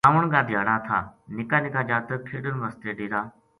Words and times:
ساون 0.05 0.25
کا 0.33 0.39
دھیاڑا 0.49 0.75
تھا 0.87 0.97
نِکا 1.35 1.57
نِکا 1.63 1.81
جاتک 1.89 2.19
کھیڈن 2.29 2.55
واسطے 2.63 2.89
ڈیرا 2.97 3.21